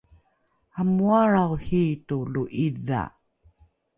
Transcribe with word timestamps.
amooalrao 0.79 1.53
hiito 1.65 2.17
lo’idha 2.33 3.03